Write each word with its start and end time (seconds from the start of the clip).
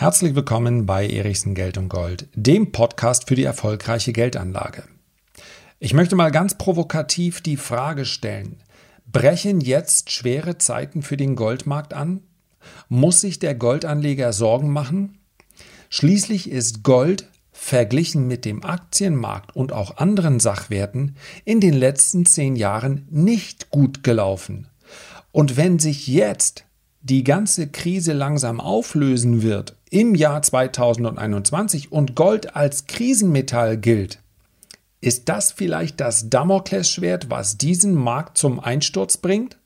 Herzlich 0.00 0.36
willkommen 0.36 0.86
bei 0.86 1.08
Erichsen 1.08 1.56
Geld 1.56 1.76
und 1.76 1.88
Gold, 1.88 2.28
dem 2.32 2.70
Podcast 2.70 3.26
für 3.26 3.34
die 3.34 3.42
erfolgreiche 3.42 4.12
Geldanlage. 4.12 4.84
Ich 5.80 5.92
möchte 5.92 6.14
mal 6.14 6.30
ganz 6.30 6.56
provokativ 6.56 7.40
die 7.40 7.56
Frage 7.56 8.04
stellen, 8.04 8.62
brechen 9.10 9.60
jetzt 9.60 10.12
schwere 10.12 10.56
Zeiten 10.56 11.02
für 11.02 11.16
den 11.16 11.34
Goldmarkt 11.34 11.94
an? 11.94 12.20
Muss 12.88 13.22
sich 13.22 13.40
der 13.40 13.56
Goldanleger 13.56 14.32
Sorgen 14.32 14.70
machen? 14.70 15.18
Schließlich 15.90 16.48
ist 16.48 16.84
Gold 16.84 17.28
verglichen 17.50 18.28
mit 18.28 18.44
dem 18.44 18.62
Aktienmarkt 18.62 19.56
und 19.56 19.72
auch 19.72 19.96
anderen 19.96 20.38
Sachwerten 20.38 21.16
in 21.44 21.58
den 21.58 21.74
letzten 21.74 22.24
zehn 22.24 22.54
Jahren 22.54 23.08
nicht 23.10 23.70
gut 23.70 24.04
gelaufen. 24.04 24.68
Und 25.32 25.56
wenn 25.56 25.80
sich 25.80 26.06
jetzt 26.06 26.67
die 27.00 27.24
ganze 27.24 27.68
Krise 27.68 28.12
langsam 28.12 28.60
auflösen 28.60 29.42
wird 29.42 29.76
im 29.90 30.14
Jahr 30.14 30.42
2021 30.42 31.92
und 31.92 32.14
Gold 32.14 32.54
als 32.56 32.86
Krisenmetall 32.86 33.76
gilt, 33.76 34.20
ist 35.00 35.28
das 35.28 35.52
vielleicht 35.52 36.00
das 36.00 36.28
Damoklesschwert, 36.28 37.30
was 37.30 37.56
diesen 37.56 37.94
Markt 37.94 38.36
zum 38.36 38.58
Einsturz 38.58 39.16
bringt? 39.16 39.56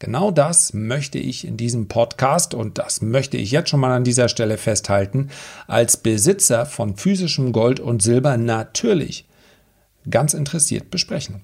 Genau 0.00 0.30
das 0.30 0.74
möchte 0.74 1.18
ich 1.18 1.46
in 1.46 1.56
diesem 1.56 1.88
Podcast 1.88 2.54
und 2.54 2.78
das 2.78 3.00
möchte 3.00 3.36
ich 3.36 3.50
jetzt 3.50 3.70
schon 3.70 3.80
mal 3.80 3.92
an 3.92 4.04
dieser 4.04 4.28
Stelle 4.28 4.58
festhalten, 4.58 5.30
als 5.66 5.96
Besitzer 5.96 6.66
von 6.66 6.96
physischem 6.96 7.52
Gold 7.52 7.80
und 7.80 8.02
Silber 8.02 8.36
natürlich 8.36 9.26
ganz 10.08 10.34
interessiert 10.34 10.90
besprechen. 10.90 11.40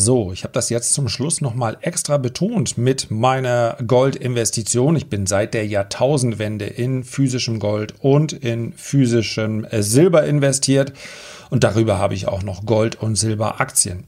So, 0.00 0.30
ich 0.30 0.44
habe 0.44 0.52
das 0.52 0.70
jetzt 0.70 0.94
zum 0.94 1.08
Schluss 1.08 1.40
nochmal 1.40 1.76
extra 1.80 2.18
betont 2.18 2.78
mit 2.78 3.10
meiner 3.10 3.76
Goldinvestition. 3.84 4.94
Ich 4.94 5.08
bin 5.08 5.26
seit 5.26 5.54
der 5.54 5.66
Jahrtausendwende 5.66 6.66
in 6.66 7.02
physischem 7.02 7.58
Gold 7.58 7.94
und 7.98 8.32
in 8.32 8.72
physischem 8.74 9.64
äh, 9.64 9.82
Silber 9.82 10.24
investiert 10.24 10.92
und 11.50 11.64
darüber 11.64 11.98
habe 11.98 12.14
ich 12.14 12.28
auch 12.28 12.44
noch 12.44 12.64
Gold- 12.64 13.02
und 13.02 13.16
Silberaktien. 13.16 14.04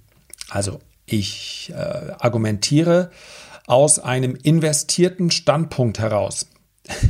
Also 0.49 0.79
ich 1.07 1.73
äh, 1.75 2.13
argumentiere 2.21 3.11
aus 3.67 3.99
einem 3.99 4.37
investierten 4.37 5.33
Standpunkt 5.33 5.99
heraus. 5.99 6.47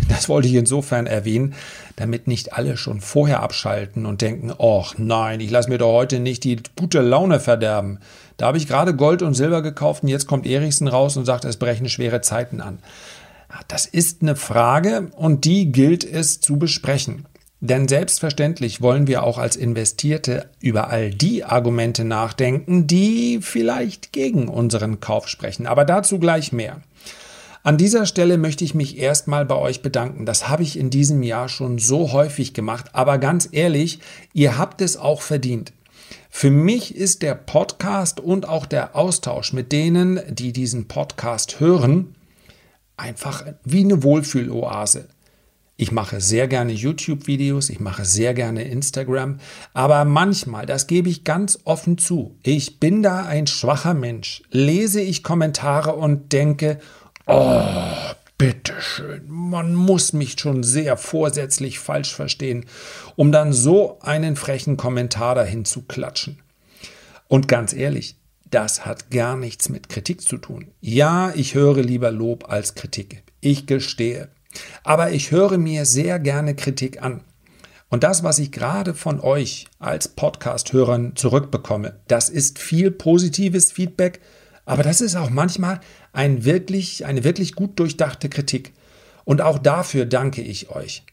Das 0.09 0.28
wollte 0.28 0.48
ich 0.48 0.55
insofern 0.55 1.06
erwähnen, 1.06 1.55
damit 1.97 2.27
nicht 2.27 2.53
alle 2.53 2.77
schon 2.77 3.00
vorher 3.00 3.42
abschalten 3.42 4.06
und 4.06 4.20
denken, 4.22 4.53
ach 4.59 4.95
nein, 4.98 5.41
ich 5.41 5.50
lasse 5.50 5.69
mir 5.69 5.78
doch 5.78 5.92
heute 5.92 6.20
nicht 6.20 6.45
die 6.45 6.59
gute 6.77 7.00
Laune 7.00 7.41
verderben. 7.41 7.98
Da 8.37 8.47
habe 8.47 8.59
ich 8.59 8.67
gerade 8.67 8.95
Gold 8.95 9.22
und 9.22 9.34
Silber 9.34 9.62
gekauft 9.62 10.03
und 10.03 10.09
jetzt 10.09 10.27
kommt 10.27 10.47
Erichsen 10.47 10.89
raus 10.89 11.17
und 11.17 11.25
sagt, 11.25 11.45
es 11.45 11.56
brechen 11.56 11.89
schwere 11.89 12.20
Zeiten 12.20 12.61
an. 12.61 12.78
Das 13.69 13.87
ist 13.87 14.22
eine 14.22 14.37
Frage 14.37 15.09
und 15.17 15.45
die 15.45 15.72
gilt 15.72 16.05
es 16.05 16.41
zu 16.41 16.59
besprechen. 16.59 17.27
Denn 17.61 17.89
selbstverständlich 17.89 18.81
wollen 18.81 19.06
wir 19.06 19.22
auch 19.22 19.37
als 19.37 19.56
Investierte 19.56 20.48
über 20.61 20.89
all 20.89 21.11
die 21.11 21.44
Argumente 21.44 22.05
nachdenken, 22.05 22.87
die 22.87 23.41
vielleicht 23.42 24.12
gegen 24.12 24.48
unseren 24.48 25.00
Kauf 25.00 25.28
sprechen. 25.28 25.67
Aber 25.67 25.84
dazu 25.84 26.19
gleich 26.19 26.53
mehr. 26.53 26.81
An 27.62 27.77
dieser 27.77 28.06
Stelle 28.06 28.39
möchte 28.39 28.64
ich 28.64 28.75
mich 28.75 28.97
erstmal 28.97 29.44
bei 29.44 29.55
euch 29.55 29.83
bedanken. 29.83 30.25
Das 30.25 30.48
habe 30.48 30.62
ich 30.62 30.78
in 30.78 30.89
diesem 30.89 31.22
Jahr 31.22 31.50
schon 31.50 31.78
so 31.78 32.12
häufig 32.12 32.55
gemacht. 32.55 32.86
Aber 32.94 33.19
ganz 33.19 33.50
ehrlich, 33.53 34.00
ihr 34.33 34.56
habt 34.56 34.80
es 34.80 34.97
auch 34.97 35.20
verdient. 35.20 35.75
Für 36.31 36.50
mich 36.50 36.94
ist 36.94 37.20
der 37.20 37.34
Podcast 37.34 38.19
und 38.19 38.48
auch 38.48 38.64
der 38.64 38.97
Austausch 38.97 39.53
mit 39.53 39.72
denen, 39.72 40.20
die 40.31 40.55
diesen 40.55 40.88
Podcast 40.88 41.61
hören, 41.61 42.14
einfach 42.97 43.44
wie 43.62 43.84
eine 43.84 44.03
Wohlfühloase. 44.03 45.08
Ich 45.77 45.92
mache 45.92 46.20
sehr 46.20 46.47
gerne 46.47 46.72
YouTube-Videos, 46.72 47.70
ich 47.70 47.81
mache 47.81 48.04
sehr 48.04 48.34
gerne 48.34 48.65
Instagram, 48.65 49.38
aber 49.72 50.04
manchmal, 50.04 50.66
das 50.66 50.87
gebe 50.87 51.09
ich 51.09 51.25
ganz 51.25 51.59
offen 51.65 51.97
zu, 51.97 52.37
ich 52.43 52.81
bin 52.81 53.03
da 53.03 53.25
ein 53.25 53.47
schwacher 53.47 53.94
Mensch, 53.94 54.43
lese 54.50 55.00
ich 55.00 55.22
Kommentare 55.22 55.94
und 55.94 56.34
denke, 56.34 56.81
oh, 57.31 58.15
bitteschön, 58.39 59.25
man 59.29 59.75
muss 59.75 60.13
mich 60.13 60.39
schon 60.41 60.63
sehr 60.63 60.97
vorsätzlich 60.97 61.79
falsch 61.79 62.15
verstehen, 62.15 62.67
um 63.17 63.33
dann 63.33 63.53
so 63.53 63.99
einen 64.01 64.37
frechen 64.37 64.77
Kommentar 64.77 65.35
dahin 65.35 65.65
zu 65.65 65.83
klatschen. 65.83 66.43
Und 67.29 67.49
ganz 67.49 67.73
ehrlich, 67.73 68.17
das 68.51 68.85
hat 68.85 69.11
gar 69.11 69.37
nichts 69.37 69.69
mit 69.69 69.89
Kritik 69.89 70.23
zu 70.23 70.37
tun. 70.37 70.73
Ja, 70.81 71.33
ich 71.37 71.55
höre 71.55 71.83
lieber 71.83 72.11
Lob 72.11 72.51
als 72.51 72.75
Kritik. 72.75 73.23
Ich 73.41 73.67
gestehe. 73.67 74.29
Aber 74.83 75.12
ich 75.12 75.31
höre 75.31 75.57
mir 75.57 75.85
sehr 75.85 76.19
gerne 76.19 76.57
Kritik 76.57 77.03
an. 77.03 77.23
Und 77.89 78.05
das, 78.05 78.23
was 78.23 78.39
ich 78.39 78.53
gerade 78.53 78.95
von 78.95 79.21
euch 79.21 79.67
als 79.79 80.09
Podcast-Hörern 80.09 81.15
zurückbekomme, 81.15 82.01
das 82.09 82.29
ist 82.29 82.59
viel 82.59 82.91
positives 82.91 83.71
Feedback, 83.71 84.21
aber 84.65 84.85
das 84.85 85.01
ist 85.01 85.17
auch 85.17 85.31
manchmal 85.31 85.81
ein 86.12 86.44
wirklich, 86.44 87.06
eine 87.06 87.25
wirklich 87.25 87.54
gut 87.54 87.78
durchdachte 87.78 88.28
Kritik. 88.28 88.72
Und 89.25 89.41
auch 89.41 89.59
dafür 89.59 90.06
danke 90.06 90.43
ich 90.43 90.71
euch. 90.71 91.04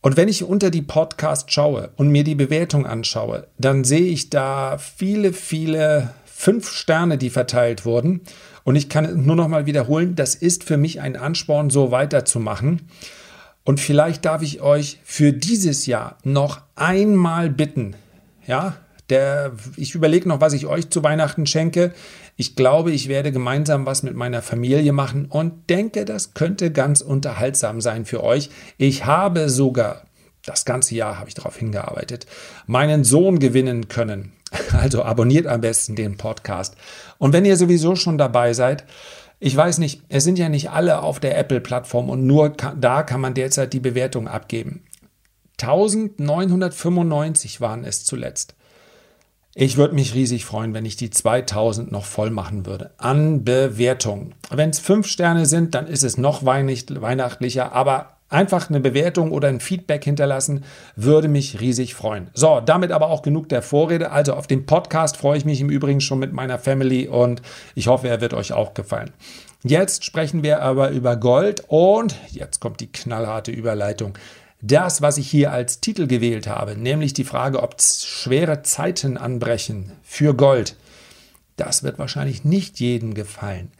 Und 0.00 0.16
wenn 0.16 0.28
ich 0.28 0.42
unter 0.42 0.70
die 0.70 0.82
Podcast 0.82 1.52
schaue 1.52 1.90
und 1.96 2.08
mir 2.08 2.24
die 2.24 2.34
Bewertung 2.34 2.86
anschaue, 2.86 3.46
dann 3.58 3.84
sehe 3.84 4.06
ich 4.06 4.30
da 4.30 4.78
viele, 4.78 5.32
viele 5.32 6.12
fünf 6.24 6.70
Sterne, 6.70 7.18
die 7.18 7.30
verteilt 7.30 7.84
wurden. 7.84 8.20
Und 8.64 8.74
ich 8.74 8.88
kann 8.88 9.24
nur 9.24 9.36
noch 9.36 9.46
mal 9.46 9.66
wiederholen, 9.66 10.16
das 10.16 10.34
ist 10.34 10.64
für 10.64 10.76
mich 10.76 11.00
ein 11.00 11.16
Ansporn, 11.16 11.70
so 11.70 11.92
weiterzumachen. 11.92 12.82
Und 13.64 13.78
vielleicht 13.78 14.24
darf 14.24 14.42
ich 14.42 14.60
euch 14.60 14.98
für 15.04 15.32
dieses 15.32 15.86
Jahr 15.86 16.18
noch 16.24 16.62
einmal 16.74 17.48
bitten, 17.48 17.94
ja, 18.44 18.76
der, 19.08 19.52
ich 19.76 19.94
überlege 19.94 20.28
noch, 20.28 20.40
was 20.40 20.52
ich 20.52 20.66
euch 20.66 20.90
zu 20.90 21.04
Weihnachten 21.04 21.46
schenke. 21.46 21.92
Ich 22.42 22.56
glaube, 22.56 22.90
ich 22.90 23.06
werde 23.06 23.30
gemeinsam 23.30 23.86
was 23.86 24.02
mit 24.02 24.16
meiner 24.16 24.42
Familie 24.42 24.92
machen 24.92 25.26
und 25.26 25.70
denke, 25.70 26.04
das 26.04 26.34
könnte 26.34 26.72
ganz 26.72 27.00
unterhaltsam 27.00 27.80
sein 27.80 28.04
für 28.04 28.24
euch. 28.24 28.50
Ich 28.78 29.04
habe 29.04 29.48
sogar, 29.48 30.02
das 30.44 30.64
ganze 30.64 30.96
Jahr 30.96 31.20
habe 31.20 31.28
ich 31.28 31.36
darauf 31.36 31.56
hingearbeitet, 31.56 32.26
meinen 32.66 33.04
Sohn 33.04 33.38
gewinnen 33.38 33.86
können. 33.86 34.32
Also 34.72 35.04
abonniert 35.04 35.46
am 35.46 35.60
besten 35.60 35.94
den 35.94 36.16
Podcast. 36.16 36.74
Und 37.18 37.32
wenn 37.32 37.44
ihr 37.44 37.56
sowieso 37.56 37.94
schon 37.94 38.18
dabei 38.18 38.54
seid, 38.54 38.86
ich 39.38 39.56
weiß 39.56 39.78
nicht, 39.78 40.02
es 40.08 40.24
sind 40.24 40.36
ja 40.36 40.48
nicht 40.48 40.70
alle 40.70 41.00
auf 41.00 41.20
der 41.20 41.38
Apple-Plattform 41.38 42.10
und 42.10 42.26
nur 42.26 42.48
da 42.48 43.04
kann 43.04 43.20
man 43.20 43.34
derzeit 43.34 43.72
die 43.72 43.78
Bewertung 43.78 44.26
abgeben. 44.26 44.82
1995 45.60 47.60
waren 47.60 47.84
es 47.84 48.04
zuletzt. 48.04 48.56
Ich 49.54 49.76
würde 49.76 49.94
mich 49.94 50.14
riesig 50.14 50.46
freuen, 50.46 50.72
wenn 50.72 50.86
ich 50.86 50.96
die 50.96 51.10
2000 51.10 51.92
noch 51.92 52.06
voll 52.06 52.30
machen 52.30 52.64
würde. 52.64 52.92
An 52.96 53.44
Bewertung. 53.44 54.32
Wenn 54.48 54.70
es 54.70 54.78
fünf 54.78 55.06
Sterne 55.06 55.44
sind, 55.44 55.74
dann 55.74 55.88
ist 55.88 56.04
es 56.04 56.16
noch 56.16 56.46
weihnachtlicher, 56.46 57.70
aber 57.72 58.16
einfach 58.30 58.70
eine 58.70 58.80
Bewertung 58.80 59.30
oder 59.30 59.48
ein 59.48 59.60
Feedback 59.60 60.04
hinterlassen, 60.04 60.64
würde 60.96 61.28
mich 61.28 61.60
riesig 61.60 61.94
freuen. 61.94 62.30
So, 62.32 62.62
damit 62.64 62.92
aber 62.92 63.10
auch 63.10 63.20
genug 63.20 63.50
der 63.50 63.60
Vorrede. 63.60 64.10
Also 64.10 64.32
auf 64.32 64.46
den 64.46 64.64
Podcast 64.64 65.18
freue 65.18 65.36
ich 65.36 65.44
mich 65.44 65.60
im 65.60 65.68
Übrigen 65.68 66.00
schon 66.00 66.18
mit 66.18 66.32
meiner 66.32 66.58
Family 66.58 67.06
und 67.06 67.42
ich 67.74 67.88
hoffe, 67.88 68.08
er 68.08 68.22
wird 68.22 68.32
euch 68.32 68.54
auch 68.54 68.72
gefallen. 68.72 69.10
Jetzt 69.64 70.06
sprechen 70.06 70.42
wir 70.42 70.62
aber 70.62 70.90
über 70.90 71.16
Gold 71.16 71.64
und 71.68 72.16
jetzt 72.30 72.60
kommt 72.60 72.80
die 72.80 72.90
knallharte 72.90 73.52
Überleitung 73.52 74.14
das, 74.62 75.02
was 75.02 75.18
ich 75.18 75.28
hier 75.28 75.52
als 75.52 75.80
Titel 75.80 76.06
gewählt 76.06 76.46
habe, 76.46 76.76
nämlich 76.76 77.12
die 77.12 77.24
Frage, 77.24 77.62
ob 77.62 77.76
schwere 77.82 78.62
Zeiten 78.62 79.16
anbrechen 79.16 79.92
für 80.02 80.34
Gold, 80.34 80.76
das 81.56 81.82
wird 81.82 81.98
wahrscheinlich 81.98 82.44
nicht 82.44 82.80
jedem 82.80 83.12
gefallen. 83.12 83.72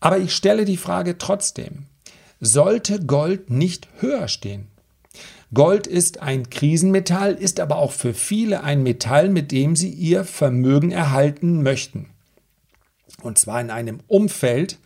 Aber 0.00 0.18
ich 0.18 0.34
stelle 0.34 0.64
die 0.64 0.78
Frage 0.78 1.18
trotzdem, 1.18 1.86
sollte 2.40 3.04
Gold 3.04 3.50
nicht 3.50 3.88
höher 3.98 4.28
stehen? 4.28 4.68
Gold 5.54 5.86
ist 5.86 6.22
ein 6.22 6.50
Krisenmetall, 6.50 7.34
ist 7.34 7.60
aber 7.60 7.76
auch 7.76 7.92
für 7.92 8.14
viele 8.14 8.64
ein 8.64 8.82
Metall, 8.82 9.28
mit 9.28 9.52
dem 9.52 9.76
sie 9.76 9.90
ihr 9.90 10.24
Vermögen 10.24 10.90
erhalten 10.90 11.62
möchten. 11.62 12.10
Und 13.22 13.38
zwar 13.38 13.60
in 13.60 13.70
einem 13.70 14.00
Umfeld, 14.08 14.78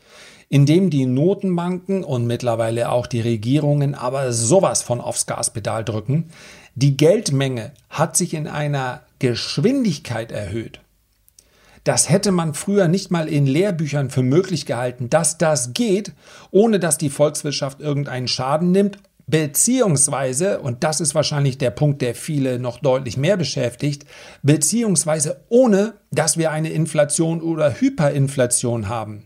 indem 0.51 0.91
die 0.91 1.07
Notenbanken 1.07 2.05
und 2.05 2.27
mittlerweile 2.27 2.91
auch 2.91 3.07
die 3.07 3.21
Regierungen 3.21 3.95
aber 3.95 4.33
sowas 4.33 4.83
von 4.83 5.01
aufs 5.01 5.27
Gaspedal 5.27 5.85
drücken. 5.85 6.29
Die 6.75 6.97
Geldmenge 6.97 7.73
hat 7.89 8.17
sich 8.17 8.35
in 8.35 8.49
einer 8.49 9.03
Geschwindigkeit 9.21 10.33
erhöht. 10.33 10.81
Das 11.85 12.11
hätte 12.11 12.33
man 12.33 12.53
früher 12.55 12.89
nicht 12.89 13.11
mal 13.11 13.29
in 13.29 13.47
Lehrbüchern 13.47 14.11
für 14.11 14.23
möglich 14.23 14.67
gehalten, 14.67 15.09
dass 15.09 15.39
das 15.39 15.73
geht, 15.73 16.13
ohne 16.51 16.79
dass 16.79 16.99
die 16.99 17.11
Volkswirtschaft 17.11 17.81
irgendeinen 17.81 18.29
Schaden 18.29 18.73
nimmt, 18.73 18.99
beziehungsweise, 19.29 20.61
und 20.61 20.83
das 20.83 21.01
ist 21.01 21.15
wahrscheinlich 21.15 21.59
der 21.59 21.71
Punkt, 21.71 22.03
der 22.03 22.15
viele 22.15 22.59
noch 22.59 22.81
deutlich 22.81 23.17
mehr 23.17 23.37
beschäftigt, 23.37 24.05
beziehungsweise 24.43 25.45
ohne, 25.49 25.95
dass 26.11 26.37
wir 26.37 26.51
eine 26.51 26.71
Inflation 26.71 27.41
oder 27.41 27.81
Hyperinflation 27.81 28.89
haben. 28.89 29.25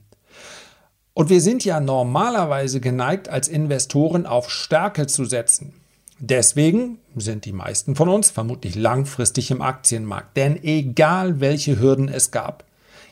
Und 1.14 1.30
wir 1.30 1.40
sind 1.40 1.64
ja 1.64 1.78
normalerweise 1.78 2.80
geneigt, 2.80 3.28
als 3.28 3.46
Investoren 3.46 4.26
auf 4.26 4.50
Stärke 4.50 5.06
zu 5.06 5.24
setzen. 5.24 5.72
Deswegen 6.18 6.98
sind 7.16 7.44
die 7.44 7.52
meisten 7.52 7.94
von 7.94 8.08
uns 8.08 8.30
vermutlich 8.30 8.74
langfristig 8.74 9.50
im 9.50 9.62
Aktienmarkt. 9.62 10.36
Denn 10.36 10.62
egal 10.62 11.40
welche 11.40 11.78
Hürden 11.78 12.08
es 12.08 12.32
gab, 12.32 12.64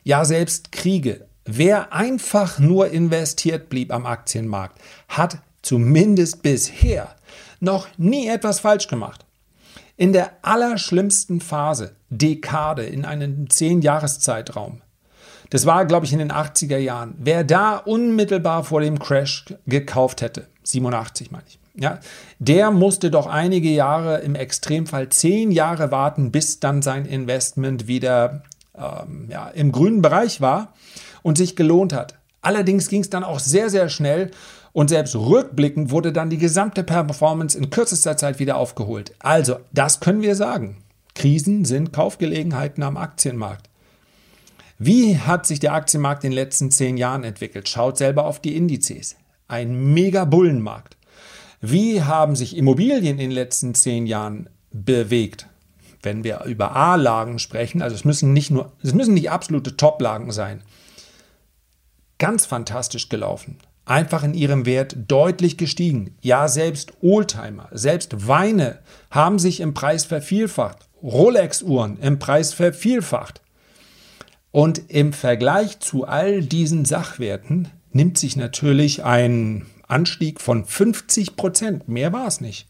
ja 0.03 0.25
selbst 0.25 0.73
Kriege, 0.73 1.27
wer 1.45 1.93
einfach 1.93 2.59
nur 2.59 2.91
investiert 2.91 3.69
blieb 3.69 3.93
am 3.93 4.07
Aktienmarkt, 4.07 4.81
hat 5.09 5.39
zumindest 5.63 6.43
bisher 6.43 7.15
noch 7.61 7.87
nie 7.97 8.27
etwas 8.29 8.61
falsch 8.61 8.89
gemacht. 8.89 9.25
In 9.97 10.13
der 10.13 10.33
allerschlimmsten 10.43 11.41
Phase, 11.41 11.95
Dekade, 12.11 12.85
in 12.85 13.05
einem 13.05 13.47
10-Jahres-Zeitraum, 13.47 14.81
das 15.53 15.67
war, 15.67 15.85
glaube 15.85 16.07
ich, 16.07 16.15
in 16.15 16.19
den 16.19 16.33
80er 16.33 16.79
Jahren, 16.79 17.15
wer 17.19 17.45
da 17.45 17.77
unmittelbar 17.77 18.65
vor 18.65 18.81
dem 18.81 18.99
Crash 18.99 19.45
gekauft 19.67 20.23
hätte, 20.23 20.47
87 20.63 21.31
meine 21.31 21.45
ich, 21.47 21.59
ja, 21.75 21.99
der 22.39 22.71
musste 22.71 23.11
doch 23.11 23.27
einige 23.27 23.69
Jahre, 23.69 24.21
im 24.21 24.35
Extremfall 24.35 25.11
zehn 25.11 25.51
Jahre 25.51 25.91
warten, 25.91 26.33
bis 26.33 26.59
dann 26.59 26.81
sein 26.81 27.05
Investment 27.05 27.87
wieder 27.87 28.45
ähm, 28.75 29.29
ja, 29.31 29.49
im 29.49 29.73
grünen 29.73 30.01
Bereich 30.01 30.41
war 30.41 30.73
und 31.21 31.37
sich 31.37 31.55
gelohnt 31.55 31.93
hat. 31.93 32.15
Allerdings 32.41 32.89
ging 32.89 33.03
es 33.03 33.11
dann 33.11 33.23
auch 33.23 33.39
sehr, 33.39 33.69
sehr 33.69 33.91
schnell 33.91 34.31
und 34.73 34.89
selbst 34.89 35.15
rückblickend 35.15 35.91
wurde 35.91 36.15
dann 36.15 36.31
die 36.31 36.39
gesamte 36.39 36.83
Performance 36.83 37.59
in 37.59 37.69
kürzester 37.69 38.17
Zeit 38.17 38.39
wieder 38.39 38.57
aufgeholt. 38.57 39.13
Also, 39.19 39.59
das 39.71 40.01
können 40.01 40.23
wir 40.23 40.35
sagen. 40.35 40.79
Krisen 41.15 41.67
sind 41.67 41.93
Kaufgelegenheiten 41.93 42.83
am 42.83 42.97
Aktienmarkt. 42.97 43.69
Wie 44.79 45.19
hat 45.19 45.47
sich 45.47 45.61
der 45.61 45.75
Aktienmarkt 45.75 46.25
in 46.25 46.31
den 46.31 46.37
letzten 46.37 46.71
zehn 46.71 46.97
Jahren 46.97 47.25
entwickelt? 47.25 47.69
Schaut 47.69 47.99
selber 47.99 48.27
auf 48.27 48.41
die 48.41 48.57
Indizes. 48.57 49.17
Ein 49.49 49.93
mega 49.95 50.25
Bullenmarkt. 50.25 50.97
Wie 51.61 52.03
haben 52.03 52.35
sich 52.35 52.57
Immobilien 52.57 53.05
in 53.05 53.19
den 53.19 53.31
letzten 53.31 53.75
zehn 53.75 54.07
Jahren 54.07 54.49
bewegt? 54.73 55.47
Wenn 56.03 56.25
wir 56.25 56.43
über 56.45 56.75
A-Lagen 56.75 57.39
sprechen, 57.39 57.83
also 57.83 57.95
es 57.95 58.05
müssen 58.05 58.33
nicht 58.33 58.51
nur, 58.51 58.73
es 58.83 58.95
müssen 58.95 59.15
nicht 59.15 59.31
absolute 59.31 59.77
Top-Lagen 59.77 60.33
sein. 60.33 60.63
Ganz 62.19 62.47
fantastisch 62.47 63.09
gelaufen. 63.09 63.59
Einfach 63.85 64.23
in 64.23 64.35
ihrem 64.35 64.65
Wert 64.65 64.97
deutlich 65.09 65.59
gestiegen. 65.59 66.17
Ja, 66.21 66.49
selbst 66.49 66.93
Oldtimer, 67.03 67.69
selbst 67.73 68.29
Weine 68.29 68.79
haben 69.11 69.39
sich 69.39 69.61
im 69.61 69.75
Preis 69.75 70.05
vervielfacht. 70.05 70.89
Rolex-Uhren 71.03 71.99
im 71.99 72.19
Preis 72.19 72.55
vervielfacht. 72.55 73.42
Und 74.53 74.91
im 74.91 75.13
Vergleich 75.13 75.81
zu 75.81 76.07
all 76.07 76.43
diesen 76.43 76.85
Sachwerten 76.85 77.69
nimmt 77.91 78.19
sich 78.19 78.37
natürlich 78.37 79.03
ein 79.03 79.67
Anstieg 79.89 80.41
von 80.41 80.65
50 80.65 81.37
Prozent. 81.37 81.89
Mehr 81.89 82.13
war 82.13 82.27
es 82.27 82.41
nicht. 82.41 82.69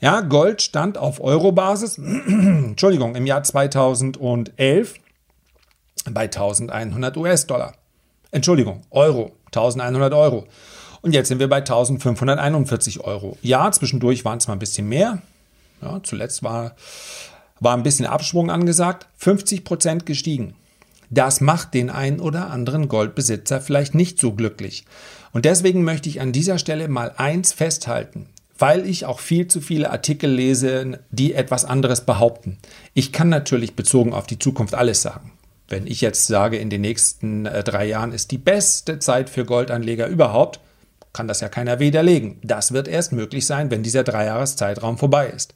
Ja, 0.00 0.20
Gold 0.20 0.62
stand 0.62 0.96
auf 0.98 1.20
Euro-Basis, 1.20 1.98
Entschuldigung, 1.98 3.16
im 3.16 3.26
Jahr 3.26 3.42
2011 3.42 4.94
bei 6.10 6.22
1100 6.22 7.16
US-Dollar. 7.16 7.74
Entschuldigung, 8.30 8.82
Euro, 8.90 9.32
1100 9.46 10.12
Euro. 10.12 10.46
Und 11.02 11.12
jetzt 11.12 11.28
sind 11.28 11.38
wir 11.38 11.48
bei 11.48 11.58
1541 11.58 13.00
Euro. 13.00 13.36
Ja, 13.42 13.70
zwischendurch 13.70 14.24
waren 14.24 14.38
es 14.38 14.46
mal 14.46 14.54
ein 14.54 14.58
bisschen 14.58 14.88
mehr. 14.88 15.22
Ja, 15.82 16.00
zuletzt 16.02 16.42
war, 16.42 16.76
war 17.60 17.76
ein 17.76 17.82
bisschen 17.82 18.06
Abschwung 18.06 18.50
angesagt. 18.50 19.06
50 19.16 19.64
Prozent 19.64 20.06
gestiegen. 20.06 20.54
Das 21.10 21.40
macht 21.40 21.74
den 21.74 21.90
einen 21.90 22.20
oder 22.20 22.50
anderen 22.50 22.88
Goldbesitzer 22.88 23.60
vielleicht 23.60 23.94
nicht 23.94 24.20
so 24.20 24.32
glücklich. 24.32 24.84
Und 25.32 25.44
deswegen 25.44 25.84
möchte 25.84 26.08
ich 26.08 26.20
an 26.20 26.32
dieser 26.32 26.58
Stelle 26.58 26.88
mal 26.88 27.12
eins 27.16 27.52
festhalten, 27.52 28.26
weil 28.58 28.86
ich 28.86 29.04
auch 29.04 29.20
viel 29.20 29.48
zu 29.48 29.60
viele 29.60 29.90
Artikel 29.90 30.30
lese, 30.30 31.00
die 31.10 31.34
etwas 31.34 31.64
anderes 31.64 32.02
behaupten. 32.02 32.58
Ich 32.94 33.12
kann 33.12 33.28
natürlich 33.28 33.74
bezogen 33.74 34.12
auf 34.12 34.26
die 34.26 34.38
Zukunft 34.38 34.74
alles 34.74 35.02
sagen. 35.02 35.32
Wenn 35.68 35.86
ich 35.86 36.00
jetzt 36.00 36.26
sage, 36.26 36.58
in 36.58 36.70
den 36.70 36.82
nächsten 36.82 37.46
äh, 37.46 37.64
drei 37.64 37.86
Jahren 37.86 38.12
ist 38.12 38.30
die 38.30 38.38
beste 38.38 38.98
Zeit 38.98 39.30
für 39.30 39.44
Goldanleger 39.44 40.06
überhaupt, 40.06 40.60
kann 41.12 41.28
das 41.28 41.40
ja 41.40 41.48
keiner 41.48 41.78
widerlegen. 41.78 42.38
Das 42.42 42.72
wird 42.72 42.86
erst 42.86 43.12
möglich 43.12 43.46
sein, 43.46 43.70
wenn 43.70 43.82
dieser 43.82 44.04
Dreijahreszeitraum 44.04 44.98
vorbei 44.98 45.28
ist. 45.28 45.54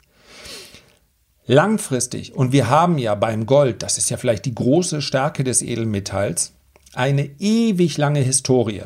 Langfristig, 1.51 2.35
und 2.35 2.53
wir 2.53 2.69
haben 2.69 2.99
ja 2.99 3.15
beim 3.15 3.47
Gold, 3.47 3.83
das 3.83 3.97
ist 3.97 4.11
ja 4.11 4.19
vielleicht 4.19 4.45
die 4.45 4.55
große 4.55 5.01
Stärke 5.01 5.45
des 5.45 5.63
Edelmetalls, 5.63 6.53
eine 6.93 7.31
ewig 7.39 7.97
lange 7.97 8.21
Historie. 8.21 8.83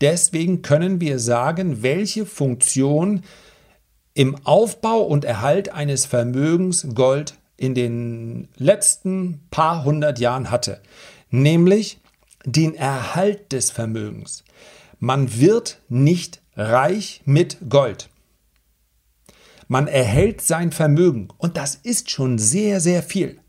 Deswegen 0.00 0.62
können 0.62 0.98
wir 1.02 1.18
sagen, 1.18 1.82
welche 1.82 2.24
Funktion 2.24 3.22
im 4.14 4.34
Aufbau 4.46 5.02
und 5.02 5.26
Erhalt 5.26 5.74
eines 5.74 6.06
Vermögens 6.06 6.86
Gold 6.94 7.34
in 7.58 7.74
den 7.74 8.48
letzten 8.56 9.42
paar 9.50 9.84
hundert 9.84 10.18
Jahren 10.18 10.50
hatte, 10.50 10.80
nämlich 11.28 11.98
den 12.46 12.74
Erhalt 12.74 13.52
des 13.52 13.70
Vermögens. 13.70 14.42
Man 15.00 15.38
wird 15.38 15.80
nicht 15.90 16.40
reich 16.56 17.20
mit 17.26 17.58
Gold. 17.68 18.08
Man 19.68 19.88
erhält 19.88 20.40
sein 20.40 20.70
Vermögen 20.72 21.28
und 21.38 21.56
das 21.56 21.74
ist 21.74 22.10
schon 22.10 22.38
sehr, 22.38 22.80
sehr 22.80 23.02
viel. 23.02 23.40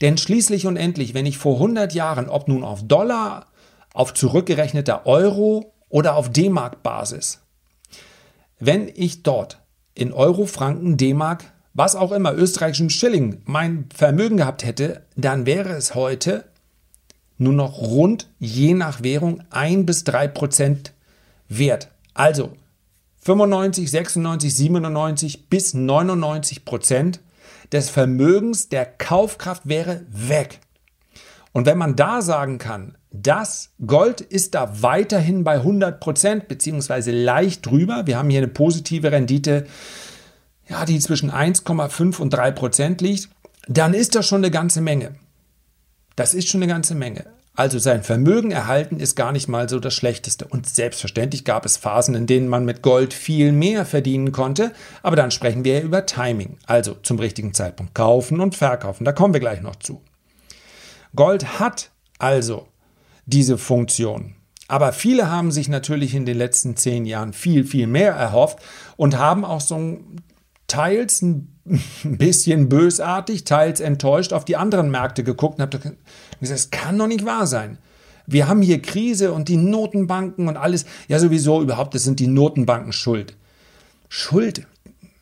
Denn 0.00 0.18
schließlich 0.18 0.66
und 0.66 0.76
endlich, 0.76 1.14
wenn 1.14 1.26
ich 1.26 1.38
vor 1.38 1.54
100 1.54 1.94
Jahren, 1.94 2.28
ob 2.28 2.48
nun 2.48 2.64
auf 2.64 2.86
Dollar, 2.86 3.46
auf 3.92 4.14
zurückgerechneter 4.14 5.06
Euro 5.06 5.72
oder 5.88 6.16
auf 6.16 6.30
D-Mark-Basis, 6.30 7.40
wenn 8.58 8.88
ich 8.94 9.22
dort 9.22 9.62
in 9.94 10.12
Euro, 10.12 10.46
Franken, 10.46 10.96
D-Mark, 10.96 11.44
was 11.72 11.96
auch 11.96 12.12
immer, 12.12 12.34
österreichischen 12.34 12.90
Schilling 12.90 13.42
mein 13.44 13.88
Vermögen 13.94 14.36
gehabt 14.36 14.64
hätte, 14.64 15.06
dann 15.16 15.46
wäre 15.46 15.70
es 15.70 15.94
heute 15.94 16.44
nur 17.36 17.52
noch 17.52 17.78
rund 17.78 18.30
je 18.38 18.74
nach 18.74 19.02
Währung 19.02 19.42
ein 19.50 19.86
bis 19.86 20.04
drei 20.04 20.28
Prozent 20.28 20.92
wert. 21.48 21.90
Also 22.14 22.52
95, 23.24 23.90
96, 23.90 24.54
97 24.54 25.48
bis 25.48 25.72
99 25.72 26.66
Prozent 26.66 27.20
des 27.72 27.88
Vermögens 27.88 28.68
der 28.68 28.84
Kaufkraft 28.84 29.66
wäre 29.66 30.04
weg. 30.10 30.60
Und 31.52 31.64
wenn 31.64 31.78
man 31.78 31.96
da 31.96 32.20
sagen 32.20 32.58
kann, 32.58 32.98
das 33.10 33.70
Gold 33.86 34.20
ist 34.20 34.54
da 34.54 34.82
weiterhin 34.82 35.42
bei 35.42 35.54
100 35.54 36.00
Prozent 36.00 36.48
beziehungsweise 36.48 37.12
leicht 37.12 37.64
drüber, 37.64 38.06
wir 38.06 38.18
haben 38.18 38.28
hier 38.28 38.40
eine 38.40 38.48
positive 38.48 39.10
Rendite, 39.10 39.64
ja, 40.68 40.84
die 40.84 40.98
zwischen 40.98 41.30
1,5 41.30 42.20
und 42.20 42.30
3 42.30 42.50
Prozent 42.50 43.00
liegt, 43.00 43.30
dann 43.68 43.94
ist 43.94 44.14
das 44.14 44.26
schon 44.26 44.40
eine 44.40 44.50
ganze 44.50 44.82
Menge. 44.82 45.14
Das 46.16 46.34
ist 46.34 46.48
schon 46.48 46.62
eine 46.62 46.70
ganze 46.70 46.94
Menge. 46.94 47.24
Also 47.56 47.78
sein 47.78 48.02
Vermögen 48.02 48.50
erhalten 48.50 48.98
ist 48.98 49.14
gar 49.14 49.30
nicht 49.30 49.46
mal 49.46 49.68
so 49.68 49.78
das 49.78 49.94
Schlechteste. 49.94 50.46
Und 50.46 50.68
selbstverständlich 50.68 51.44
gab 51.44 51.64
es 51.64 51.76
Phasen, 51.76 52.16
in 52.16 52.26
denen 52.26 52.48
man 52.48 52.64
mit 52.64 52.82
Gold 52.82 53.14
viel 53.14 53.52
mehr 53.52 53.86
verdienen 53.86 54.32
konnte, 54.32 54.72
aber 55.04 55.14
dann 55.14 55.30
sprechen 55.30 55.64
wir 55.64 55.82
über 55.82 56.04
Timing, 56.04 56.58
also 56.66 56.94
zum 57.02 57.18
richtigen 57.20 57.54
Zeitpunkt 57.54 57.94
kaufen 57.94 58.40
und 58.40 58.56
verkaufen. 58.56 59.04
Da 59.04 59.12
kommen 59.12 59.34
wir 59.34 59.40
gleich 59.40 59.60
noch 59.60 59.76
zu. 59.76 60.02
Gold 61.14 61.60
hat 61.60 61.90
also 62.18 62.66
diese 63.26 63.56
Funktion. 63.56 64.34
Aber 64.66 64.92
viele 64.92 65.30
haben 65.30 65.52
sich 65.52 65.68
natürlich 65.68 66.14
in 66.14 66.26
den 66.26 66.38
letzten 66.38 66.76
zehn 66.76 67.06
Jahren 67.06 67.32
viel, 67.32 67.64
viel 67.64 67.86
mehr 67.86 68.14
erhofft 68.14 68.58
und 68.96 69.16
haben 69.16 69.44
auch 69.44 69.60
so 69.60 70.00
teils 70.66 71.22
ein 71.22 71.53
bisschen 72.04 72.68
bösartig, 72.68 73.44
teils 73.44 73.80
enttäuscht 73.80 74.32
auf 74.32 74.44
die 74.44 74.56
anderen 74.56 74.90
Märkte 74.90 75.24
geguckt 75.24 75.58
und 75.58 75.62
habe 75.62 75.78
gesagt, 75.78 75.96
es 76.40 76.70
kann 76.70 76.98
doch 76.98 77.06
nicht 77.06 77.24
wahr 77.24 77.46
sein. 77.46 77.78
Wir 78.26 78.48
haben 78.48 78.62
hier 78.62 78.80
Krise 78.80 79.32
und 79.32 79.48
die 79.48 79.56
Notenbanken 79.56 80.48
und 80.48 80.56
alles. 80.56 80.86
Ja, 81.08 81.18
sowieso 81.18 81.62
überhaupt, 81.62 81.94
das 81.94 82.04
sind 82.04 82.20
die 82.20 82.26
Notenbanken 82.26 82.92
schuld. 82.92 83.36
Schuld? 84.08 84.66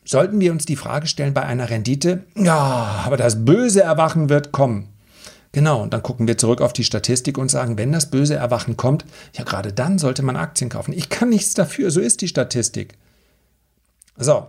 Sollten 0.05 0.39
wir 0.39 0.51
uns 0.51 0.65
die 0.65 0.75
Frage 0.75 1.07
stellen 1.07 1.33
bei 1.33 1.43
einer 1.43 1.69
Rendite? 1.69 2.25
Ja, 2.35 3.03
aber 3.05 3.17
das 3.17 3.45
böse 3.45 3.81
Erwachen 3.81 4.29
wird 4.29 4.51
kommen. 4.51 4.89
Genau, 5.53 5.83
und 5.83 5.93
dann 5.93 6.01
gucken 6.01 6.27
wir 6.27 6.37
zurück 6.37 6.61
auf 6.61 6.73
die 6.73 6.83
Statistik 6.83 7.37
und 7.37 7.51
sagen, 7.51 7.77
wenn 7.77 7.91
das 7.91 8.09
böse 8.09 8.35
Erwachen 8.35 8.75
kommt, 8.75 9.05
ja, 9.33 9.43
gerade 9.43 9.71
dann 9.71 9.99
sollte 9.99 10.23
man 10.23 10.35
Aktien 10.35 10.69
kaufen. 10.69 10.93
Ich 10.93 11.09
kann 11.09 11.29
nichts 11.29 11.53
dafür, 11.53 11.91
so 11.91 12.01
ist 12.01 12.21
die 12.21 12.27
Statistik. 12.27 12.97
So, 14.17 14.47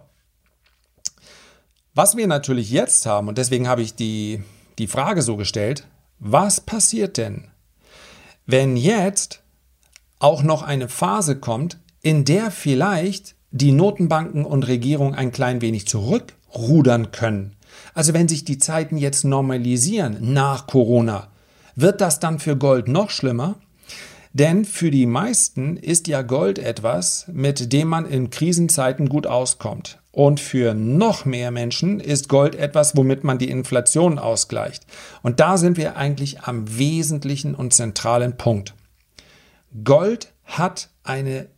was 1.94 2.16
wir 2.16 2.26
natürlich 2.26 2.70
jetzt 2.70 3.06
haben, 3.06 3.28
und 3.28 3.38
deswegen 3.38 3.68
habe 3.68 3.82
ich 3.82 3.94
die, 3.94 4.42
die 4.78 4.86
Frage 4.86 5.22
so 5.22 5.36
gestellt, 5.36 5.86
was 6.18 6.60
passiert 6.60 7.16
denn, 7.16 7.48
wenn 8.46 8.76
jetzt 8.76 9.42
auch 10.18 10.42
noch 10.42 10.62
eine 10.62 10.88
Phase 10.88 11.36
kommt, 11.36 11.78
in 12.02 12.24
der 12.24 12.50
vielleicht 12.50 13.36
die 13.50 13.72
Notenbanken 13.72 14.44
und 14.44 14.66
Regierung 14.66 15.14
ein 15.14 15.32
klein 15.32 15.60
wenig 15.60 15.86
zurückrudern 15.86 17.12
können, 17.12 17.56
also 17.94 18.12
wenn 18.12 18.28
sich 18.28 18.44
die 18.44 18.58
Zeiten 18.58 18.96
jetzt 18.96 19.24
normalisieren 19.24 20.32
nach 20.32 20.66
Corona, 20.66 21.28
wird 21.76 22.00
das 22.00 22.20
dann 22.20 22.38
für 22.38 22.56
Gold 22.56 22.88
noch 22.88 23.10
schlimmer? 23.10 23.56
Denn 24.32 24.64
für 24.64 24.90
die 24.90 25.06
meisten 25.06 25.76
ist 25.76 26.08
ja 26.08 26.22
Gold 26.22 26.58
etwas, 26.58 27.26
mit 27.32 27.72
dem 27.72 27.88
man 27.88 28.04
in 28.04 28.30
Krisenzeiten 28.30 29.08
gut 29.08 29.26
auskommt. 29.26 29.98
Und 30.14 30.38
für 30.38 30.74
noch 30.74 31.24
mehr 31.24 31.50
Menschen 31.50 31.98
ist 31.98 32.28
Gold 32.28 32.54
etwas, 32.54 32.96
womit 32.96 33.24
man 33.24 33.38
die 33.38 33.50
Inflation 33.50 34.20
ausgleicht. 34.20 34.86
Und 35.22 35.40
da 35.40 35.56
sind 35.56 35.76
wir 35.76 35.96
eigentlich 35.96 36.42
am 36.42 36.78
wesentlichen 36.78 37.56
und 37.56 37.74
zentralen 37.74 38.36
Punkt. 38.36 38.74
Gold 39.82 40.32
hat 40.44 40.90
eine 41.02 41.48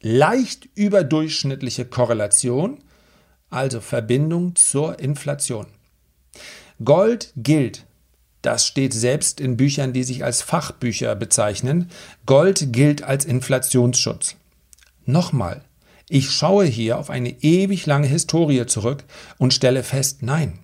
leicht 0.00 0.70
überdurchschnittliche 0.74 1.84
Korrelation, 1.84 2.78
also 3.50 3.82
Verbindung 3.82 4.56
zur 4.56 4.98
Inflation. 4.98 5.66
Gold 6.82 7.34
gilt 7.36 7.84
das 8.42 8.66
steht 8.66 8.92
selbst 8.92 9.40
in 9.40 9.56
Büchern, 9.56 9.92
die 9.92 10.02
sich 10.02 10.24
als 10.24 10.42
Fachbücher 10.42 11.14
bezeichnen. 11.14 11.90
Gold 12.26 12.72
gilt 12.72 13.04
als 13.04 13.24
Inflationsschutz. 13.24 14.34
Nochmal, 15.04 15.62
ich 16.12 16.30
schaue 16.30 16.66
hier 16.66 16.98
auf 16.98 17.08
eine 17.08 17.42
ewig 17.42 17.86
lange 17.86 18.06
Historie 18.06 18.66
zurück 18.66 19.04
und 19.38 19.54
stelle 19.54 19.82
fest, 19.82 20.22
nein. 20.22 20.58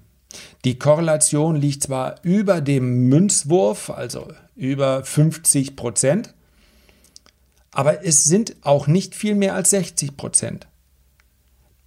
Die 0.67 0.79
Korrelation 0.79 1.57
liegt 1.57 1.85
zwar 1.85 2.17
über 2.23 2.61
dem 2.61 3.09
Münzwurf, 3.09 3.89
also 3.89 4.29
über 4.57 5.03
50 5.03 5.75
Prozent, 5.75 6.35
aber 7.71 8.05
es 8.05 8.25
sind 8.25 8.57
auch 8.61 8.89
nicht 8.89 9.15
viel 9.15 9.35
mehr 9.35 9.55
als 9.55 9.71
60 9.71 10.19
Prozent. 10.19 10.67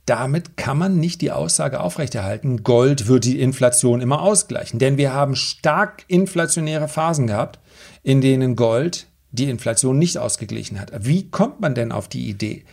Damit 0.08 0.58
kann 0.58 0.80
man 0.80 0.98
nicht 0.98 1.22
die 1.22 1.32
Aussage 1.32 1.82
aufrechterhalten, 1.82 2.64
Gold 2.64 3.08
wird 3.08 3.26
die 3.26 3.40
Inflation 3.40 4.02
immer 4.02 4.24
ausgleichen. 4.24 4.80
Denn 4.80 4.98
wir 4.98 5.14
haben 5.14 5.36
stark 5.36 6.04
inflationäre 6.08 6.88
Phasen 6.88 7.28
gehabt, 7.28 7.60
in 8.02 8.22
denen 8.22 8.56
Gold 8.56 9.06
die 9.30 9.52
Inflation 9.52 10.00
nicht 10.00 10.18
ausgeglichen 10.18 10.80
hat. 10.80 10.92
Wie 11.06 11.30
kommt 11.30 11.62
man 11.62 11.76
denn 11.76 11.92
auf 11.92 12.08
die 12.08 12.28
Idee? 12.28 12.66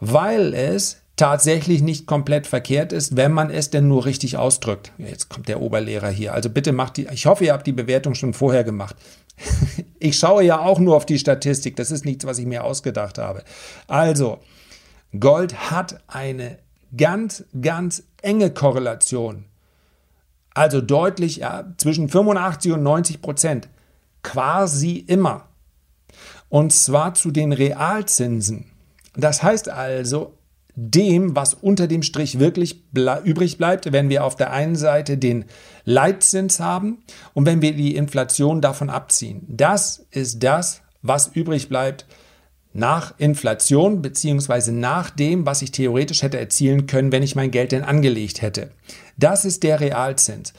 Weil 0.00 0.54
es 0.54 1.02
tatsächlich 1.18 1.82
nicht 1.82 2.06
komplett 2.06 2.46
verkehrt 2.46 2.92
ist, 2.92 3.16
wenn 3.16 3.32
man 3.32 3.50
es 3.50 3.70
denn 3.70 3.88
nur 3.88 4.04
richtig 4.04 4.36
ausdrückt. 4.36 4.92
Jetzt 4.98 5.28
kommt 5.28 5.48
der 5.48 5.60
Oberlehrer 5.60 6.08
hier. 6.08 6.32
Also 6.32 6.48
bitte 6.48 6.72
macht 6.72 6.96
die, 6.96 7.08
ich 7.12 7.26
hoffe, 7.26 7.44
ihr 7.44 7.52
habt 7.52 7.66
die 7.66 7.72
Bewertung 7.72 8.14
schon 8.14 8.32
vorher 8.32 8.64
gemacht. 8.64 8.96
Ich 10.00 10.16
schaue 10.16 10.44
ja 10.44 10.60
auch 10.60 10.78
nur 10.78 10.94
auf 10.94 11.06
die 11.06 11.18
Statistik. 11.18 11.74
Das 11.74 11.90
ist 11.90 12.04
nichts, 12.04 12.24
was 12.24 12.38
ich 12.38 12.46
mir 12.46 12.62
ausgedacht 12.62 13.18
habe. 13.18 13.42
Also, 13.88 14.38
Gold 15.18 15.72
hat 15.72 16.00
eine 16.06 16.58
ganz, 16.96 17.42
ganz 17.60 18.04
enge 18.22 18.50
Korrelation. 18.50 19.46
Also 20.54 20.80
deutlich 20.80 21.38
ja, 21.38 21.64
zwischen 21.78 22.08
85 22.08 22.72
und 22.72 22.84
90 22.84 23.20
Prozent. 23.20 23.68
Quasi 24.22 24.98
immer. 24.98 25.48
Und 26.48 26.72
zwar 26.72 27.14
zu 27.14 27.32
den 27.32 27.52
Realzinsen. 27.52 28.70
Das 29.18 29.42
heißt 29.42 29.68
also, 29.68 30.32
dem, 30.74 31.34
was 31.34 31.54
unter 31.54 31.88
dem 31.88 32.02
Strich 32.02 32.38
wirklich 32.38 32.90
ble 32.92 33.20
übrig 33.24 33.58
bleibt, 33.58 33.92
wenn 33.92 34.08
wir 34.08 34.24
auf 34.24 34.36
der 34.36 34.52
einen 34.52 34.76
Seite 34.76 35.18
den 35.18 35.44
Leitzins 35.84 36.60
haben 36.60 36.98
und 37.34 37.46
wenn 37.46 37.60
wir 37.60 37.74
die 37.74 37.96
Inflation 37.96 38.60
davon 38.60 38.88
abziehen. 38.88 39.42
Das 39.48 40.06
ist 40.12 40.42
das, 40.44 40.82
was 41.02 41.28
übrig 41.34 41.68
bleibt 41.68 42.06
nach 42.72 43.14
Inflation 43.18 44.02
beziehungsweise 44.02 44.70
nach 44.70 45.10
dem, 45.10 45.46
was 45.46 45.62
ich 45.62 45.72
theoretisch 45.72 46.22
hätte 46.22 46.38
erzielen 46.38 46.86
können, 46.86 47.10
wenn 47.10 47.24
ich 47.24 47.34
mein 47.34 47.50
Geld 47.50 47.72
denn 47.72 47.82
angelegt 47.82 48.40
hätte. 48.40 48.70
Das 49.16 49.44
ist 49.44 49.64
der 49.64 49.80
Realzins. 49.80 50.52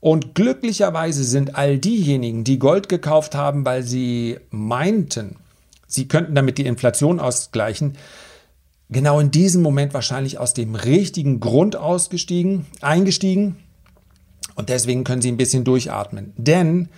Und 0.00 0.34
glücklicherweise 0.34 1.22
sind 1.24 1.54
all 1.54 1.78
diejenigen, 1.78 2.44
die 2.44 2.58
Gold 2.58 2.88
gekauft 2.88 3.34
haben, 3.34 3.66
weil 3.66 3.82
sie 3.82 4.38
meinten, 4.50 5.36
sie 5.86 6.08
könnten 6.08 6.34
damit 6.34 6.58
die 6.58 6.66
Inflation 6.66 7.20
ausgleichen, 7.20 7.96
genau 8.88 9.20
in 9.20 9.30
diesem 9.30 9.62
Moment 9.62 9.94
wahrscheinlich 9.94 10.38
aus 10.38 10.54
dem 10.54 10.74
richtigen 10.74 11.40
Grund 11.40 11.76
ausgestiegen, 11.76 12.66
eingestiegen. 12.80 13.56
Und 14.54 14.68
deswegen 14.68 15.04
können 15.04 15.22
sie 15.22 15.30
ein 15.30 15.36
bisschen 15.36 15.64
durchatmen. 15.64 16.32
Denn 16.36 16.88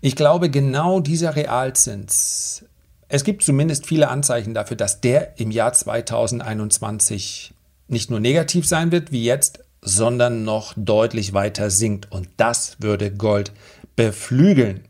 ich 0.00 0.16
glaube, 0.16 0.50
genau 0.50 1.00
dieser 1.00 1.36
Realzins 1.36 2.64
es 3.08 3.24
gibt 3.24 3.44
zumindest 3.44 3.86
viele 3.86 4.08
Anzeichen 4.08 4.54
dafür, 4.54 4.76
dass 4.76 5.00
der 5.00 5.38
im 5.38 5.50
Jahr 5.50 5.72
2021 5.72 7.54
nicht 7.88 8.10
nur 8.10 8.20
negativ 8.20 8.66
sein 8.66 8.90
wird 8.90 9.12
wie 9.12 9.24
jetzt, 9.24 9.60
sondern 9.80 10.42
noch 10.44 10.74
deutlich 10.76 11.32
weiter 11.32 11.70
sinkt. 11.70 12.10
Und 12.10 12.28
das 12.36 12.76
würde 12.80 13.12
Gold 13.12 13.52
beflügeln. 13.94 14.85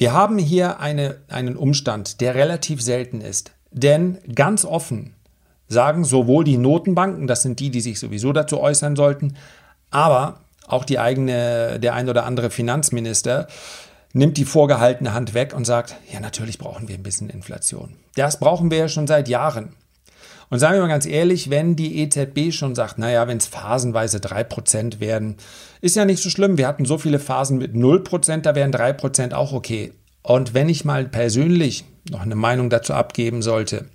Wir 0.00 0.14
haben 0.14 0.38
hier 0.38 0.80
eine, 0.80 1.18
einen 1.28 1.58
Umstand, 1.58 2.22
der 2.22 2.34
relativ 2.34 2.80
selten 2.80 3.20
ist. 3.20 3.52
Denn 3.70 4.16
ganz 4.34 4.64
offen 4.64 5.14
sagen 5.68 6.04
sowohl 6.04 6.42
die 6.42 6.56
Notenbanken, 6.56 7.26
das 7.26 7.42
sind 7.42 7.60
die, 7.60 7.70
die 7.70 7.82
sich 7.82 8.00
sowieso 8.00 8.32
dazu 8.32 8.62
äußern 8.62 8.96
sollten, 8.96 9.36
aber 9.90 10.40
auch 10.66 10.86
die 10.86 10.98
eigene, 10.98 11.78
der 11.80 11.92
ein 11.92 12.08
oder 12.08 12.24
andere 12.24 12.48
Finanzminister, 12.48 13.46
nimmt 14.14 14.38
die 14.38 14.46
vorgehaltene 14.46 15.12
Hand 15.12 15.34
weg 15.34 15.52
und 15.54 15.66
sagt, 15.66 15.96
ja, 16.10 16.18
natürlich 16.18 16.56
brauchen 16.56 16.88
wir 16.88 16.94
ein 16.94 17.02
bisschen 17.02 17.28
Inflation. 17.28 17.96
Das 18.14 18.40
brauchen 18.40 18.70
wir 18.70 18.78
ja 18.78 18.88
schon 18.88 19.06
seit 19.06 19.28
Jahren. 19.28 19.74
Und 20.50 20.58
sagen 20.58 20.74
wir 20.74 20.82
mal 20.82 20.88
ganz 20.88 21.06
ehrlich, 21.06 21.48
wenn 21.48 21.76
die 21.76 22.00
EZB 22.00 22.52
schon 22.52 22.74
sagt, 22.74 22.98
naja, 22.98 23.28
wenn 23.28 23.38
es 23.38 23.46
phasenweise 23.46 24.18
3% 24.18 24.98
werden, 24.98 25.36
ist 25.80 25.94
ja 25.94 26.04
nicht 26.04 26.22
so 26.22 26.28
schlimm. 26.28 26.58
Wir 26.58 26.66
hatten 26.66 26.84
so 26.84 26.98
viele 26.98 27.20
Phasen 27.20 27.58
mit 27.58 27.74
0%, 27.74 28.40
da 28.40 28.54
wären 28.56 28.72
3% 28.72 29.32
auch 29.32 29.52
okay. 29.52 29.92
Und 30.22 30.52
wenn 30.52 30.68
ich 30.68 30.84
mal 30.84 31.06
persönlich 31.06 31.84
noch 32.10 32.22
eine 32.22 32.34
Meinung 32.34 32.68
dazu 32.68 32.94
abgeben 32.94 33.42
sollte, 33.42 33.86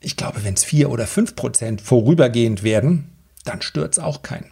ich 0.00 0.16
glaube, 0.16 0.44
wenn 0.44 0.54
es 0.54 0.64
4 0.64 0.90
oder 0.90 1.04
5% 1.04 1.80
vorübergehend 1.80 2.64
werden, 2.64 3.12
dann 3.44 3.62
stört 3.62 3.98
auch 4.00 4.22
keinen. 4.22 4.50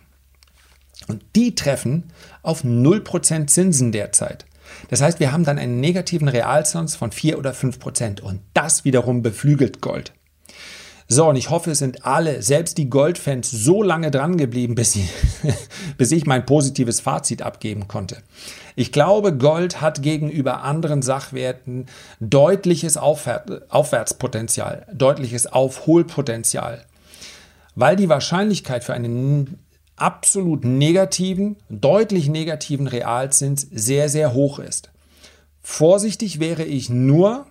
Und 1.08 1.22
die 1.34 1.54
treffen 1.54 2.04
auf 2.42 2.64
0% 2.64 3.48
Zinsen 3.48 3.92
derzeit. 3.92 4.46
Das 4.88 5.02
heißt, 5.02 5.20
wir 5.20 5.32
haben 5.32 5.44
dann 5.44 5.58
einen 5.58 5.80
negativen 5.80 6.28
Realzins 6.28 6.96
von 6.96 7.12
4 7.12 7.38
oder 7.38 7.52
5 7.52 7.78
Prozent 7.78 8.20
und 8.20 8.40
das 8.54 8.84
wiederum 8.84 9.22
beflügelt 9.22 9.80
Gold. 9.80 10.12
So, 11.06 11.28
und 11.28 11.36
ich 11.36 11.50
hoffe, 11.50 11.72
es 11.72 11.80
sind 11.80 12.06
alle, 12.06 12.40
selbst 12.42 12.78
die 12.78 12.88
Goldfans, 12.88 13.50
so 13.50 13.82
lange 13.82 14.10
dran 14.10 14.38
geblieben, 14.38 14.74
bis, 14.74 14.92
sie, 14.92 15.08
bis 15.98 16.12
ich 16.12 16.24
mein 16.24 16.46
positives 16.46 17.00
Fazit 17.00 17.42
abgeben 17.42 17.88
konnte. 17.88 18.16
Ich 18.74 18.90
glaube, 18.90 19.36
Gold 19.36 19.82
hat 19.82 20.02
gegenüber 20.02 20.62
anderen 20.62 21.02
Sachwerten 21.02 21.86
deutliches 22.20 22.96
Aufwärtspotenzial, 22.96 24.86
deutliches 24.92 25.46
Aufholpotenzial, 25.46 26.84
weil 27.74 27.96
die 27.96 28.08
Wahrscheinlichkeit 28.08 28.82
für 28.82 28.94
einen 28.94 29.58
absolut 29.96 30.64
negativen, 30.64 31.56
deutlich 31.68 32.28
negativen 32.28 32.88
Realzins 32.88 33.66
sehr, 33.70 34.08
sehr 34.08 34.32
hoch 34.32 34.58
ist. 34.58 34.90
Vorsichtig 35.62 36.40
wäre 36.40 36.64
ich 36.64 36.90
nur 36.90 37.46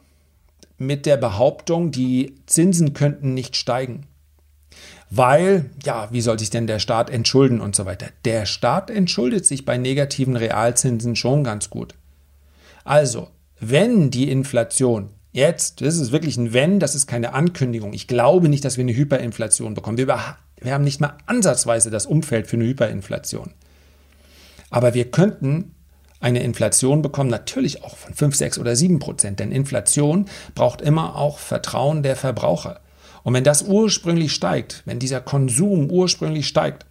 mit 0.85 1.05
der 1.05 1.17
Behauptung, 1.17 1.91
die 1.91 2.35
Zinsen 2.45 2.93
könnten 2.93 3.33
nicht 3.33 3.55
steigen. 3.55 4.07
Weil, 5.09 5.69
ja, 5.83 6.07
wie 6.11 6.21
soll 6.21 6.39
sich 6.39 6.49
denn 6.49 6.65
der 6.65 6.79
Staat 6.79 7.09
entschulden 7.09 7.61
und 7.61 7.75
so 7.75 7.85
weiter? 7.85 8.07
Der 8.25 8.45
Staat 8.45 8.89
entschuldet 8.89 9.45
sich 9.45 9.63
bei 9.63 9.77
negativen 9.77 10.35
Realzinsen 10.35 11.15
schon 11.15 11.43
ganz 11.43 11.69
gut. 11.69 11.93
Also, 12.83 13.29
wenn 13.59 14.09
die 14.09 14.31
Inflation 14.31 15.09
jetzt, 15.31 15.81
das 15.81 15.97
ist 15.97 16.11
wirklich 16.11 16.37
ein 16.37 16.53
Wenn, 16.53 16.79
das 16.79 16.95
ist 16.95 17.07
keine 17.07 17.33
Ankündigung. 17.33 17.93
Ich 17.93 18.07
glaube 18.07 18.49
nicht, 18.49 18.65
dass 18.65 18.77
wir 18.77 18.83
eine 18.83 18.95
Hyperinflation 18.95 19.73
bekommen. 19.73 19.97
Wir, 19.97 20.07
wir 20.07 20.73
haben 20.73 20.83
nicht 20.83 20.99
mal 20.99 21.17
ansatzweise 21.25 21.91
das 21.91 22.05
Umfeld 22.05 22.47
für 22.47 22.55
eine 22.55 22.65
Hyperinflation. 22.65 23.51
Aber 24.69 24.95
wir 24.95 25.11
könnten 25.11 25.72
eine 26.23 26.41
Inflation 26.41 27.01
bekommen, 27.01 27.29
natürlich 27.29 27.83
auch 27.83 27.97
von 27.97 28.13
5, 28.13 28.35
6 28.35 28.59
oder 28.59 28.75
7 28.75 28.99
Prozent. 28.99 29.39
Denn 29.39 29.51
Inflation 29.51 30.25
braucht 30.55 30.81
immer 30.81 31.15
auch 31.15 31.37
Vertrauen 31.37 32.01
der 32.01 32.15
Verbraucher. 32.15 32.79
Und 33.23 33.33
wenn 33.33 33.43
das 33.43 33.63
ursprünglich 33.63 34.33
steigt, 34.33 34.83
wenn 34.85 34.99
dieser 34.99 35.21
Konsum 35.21 35.89
ursprünglich 35.89 36.47
steigt, 36.47 36.85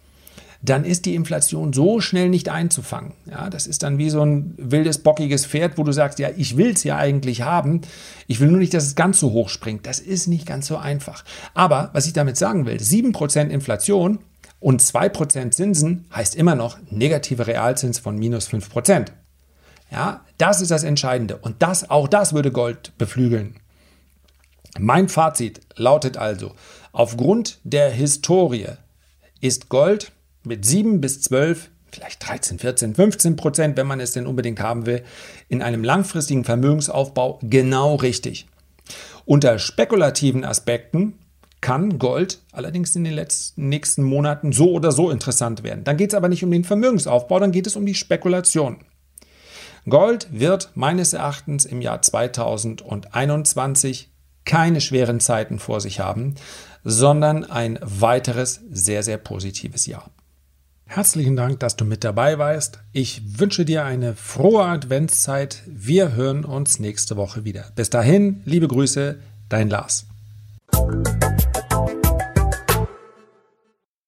dann 0.61 0.85
ist 0.85 1.05
die 1.05 1.15
Inflation 1.15 1.73
so 1.73 1.99
schnell 1.99 2.29
nicht 2.29 2.47
einzufangen. 2.47 3.13
Ja, 3.29 3.49
das 3.49 3.67
ist 3.67 3.83
dann 3.83 3.97
wie 3.97 4.09
so 4.09 4.23
ein 4.23 4.53
wildes, 4.57 4.99
bockiges 4.99 5.45
Pferd, 5.45 5.77
wo 5.77 5.83
du 5.83 5.91
sagst, 5.91 6.19
ja, 6.19 6.29
ich 6.37 6.55
will 6.55 6.71
es 6.71 6.85
ja 6.85 6.95
eigentlich 6.97 7.41
haben. 7.41 7.81
Ich 8.27 8.39
will 8.39 8.47
nur 8.47 8.59
nicht, 8.59 8.73
dass 8.73 8.85
es 8.85 8.95
ganz 8.95 9.19
so 9.19 9.31
hoch 9.31 9.49
springt. 9.49 9.85
Das 9.85 9.99
ist 9.99 10.27
nicht 10.27 10.45
ganz 10.45 10.67
so 10.67 10.77
einfach. 10.77 11.25
Aber 11.53 11.89
was 11.91 12.05
ich 12.05 12.13
damit 12.13 12.37
sagen 12.37 12.65
will, 12.65 12.77
7% 12.77 13.49
Inflation 13.49 14.19
und 14.61 14.81
2% 14.81 15.51
Zinsen 15.51 16.05
heißt 16.15 16.35
immer 16.35 16.55
noch 16.55 16.77
negative 16.89 17.47
Realzins 17.47 17.99
von 17.99 18.17
minus 18.17 18.47
5%. 18.47 19.07
Ja, 19.93 20.25
das 20.39 20.59
ist 20.59 20.71
das 20.71 20.83
Entscheidende. 20.83 21.37
Und 21.37 21.61
das, 21.61 21.89
auch 21.89 22.07
das 22.07 22.33
würde 22.33 22.51
Gold 22.51 22.97
beflügeln. 22.97 23.57
Mein 24.79 25.07
Fazit 25.07 25.61
lautet 25.75 26.17
also, 26.17 26.55
aufgrund 26.91 27.59
der 27.63 27.91
Historie 27.91 28.69
ist 29.39 29.69
Gold 29.69 30.11
mit 30.43 30.65
7 30.65 30.99
bis 30.99 31.21
12, 31.21 31.69
vielleicht 31.91 32.27
13, 32.27 32.57
14, 32.57 32.95
15 32.95 33.35
Prozent, 33.35 33.77
wenn 33.77 33.85
man 33.85 33.99
es 33.99 34.13
denn 34.13 34.25
unbedingt 34.25 34.59
haben 34.59 34.87
will, 34.87 35.03
in 35.47 35.61
einem 35.61 35.83
langfristigen 35.83 36.43
Vermögensaufbau 36.43 37.37
genau 37.43 37.93
richtig. 37.93 38.47
Unter 39.25 39.59
spekulativen 39.59 40.43
Aspekten 40.43 41.19
kann 41.61 41.99
Gold 41.99 42.41
allerdings 42.51 42.95
in 42.95 43.03
den 43.03 43.13
letzten, 43.13 43.69
nächsten 43.69 44.01
Monaten 44.01 44.53
so 44.53 44.71
oder 44.71 44.91
so 44.91 45.11
interessant 45.11 45.61
werden. 45.63 45.83
Dann 45.83 45.97
geht 45.97 46.09
es 46.09 46.15
aber 46.15 46.29
nicht 46.29 46.43
um 46.43 46.49
den 46.49 46.63
Vermögensaufbau, 46.63 47.39
dann 47.39 47.51
geht 47.51 47.67
es 47.67 47.75
um 47.75 47.85
die 47.85 47.93
Spekulation. 47.93 48.79
Gold 49.89 50.27
wird 50.31 50.71
meines 50.75 51.13
Erachtens 51.13 51.65
im 51.65 51.81
Jahr 51.81 52.01
2021 52.01 54.09
keine 54.45 54.81
schweren 54.81 55.19
Zeiten 55.19 55.59
vor 55.59 55.81
sich 55.81 55.99
haben, 55.99 56.35
sondern 56.83 57.43
ein 57.43 57.79
weiteres 57.81 58.61
sehr, 58.71 59.03
sehr 59.03 59.17
positives 59.17 59.85
Jahr. 59.85 60.09
Herzlichen 60.85 61.35
Dank, 61.35 61.59
dass 61.59 61.75
du 61.75 61.85
mit 61.85 62.03
dabei 62.03 62.37
warst. 62.37 62.79
Ich 62.91 63.39
wünsche 63.39 63.65
dir 63.65 63.83
eine 63.83 64.15
frohe 64.15 64.65
Adventszeit. 64.65 65.63
Wir 65.65 66.13
hören 66.13 66.45
uns 66.45 66.79
nächste 66.79 67.17
Woche 67.17 67.45
wieder. 67.45 67.71
Bis 67.75 67.89
dahin, 67.89 68.41
liebe 68.45 68.67
Grüße, 68.67 69.17
dein 69.49 69.69
Lars. 69.69 70.05